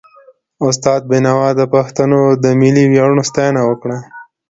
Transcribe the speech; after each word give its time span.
استاد 0.67 1.01
بينوا 1.11 1.43
د 1.59 1.61
پښتنو 1.73 2.21
د 2.43 2.45
ملي 2.61 2.83
ویاړونو 2.87 3.23
ستاینه 3.29 3.61
وکړه. 3.65 3.97